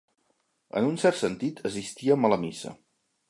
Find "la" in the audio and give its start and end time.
2.35-2.43